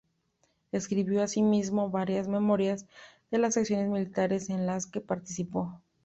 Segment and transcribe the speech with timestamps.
[0.71, 2.87] Escribió, asimismo, varias memorias
[3.29, 5.79] de las acciones militares en las que participó.